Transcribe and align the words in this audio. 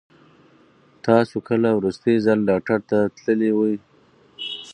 تاسو 1.05 1.35
کله 1.47 1.69
وروستی 1.73 2.15
ځل 2.25 2.39
ډاکټر 2.49 2.79
ته 2.89 2.97
تللي 3.17 3.51
وئ؟ 3.57 3.75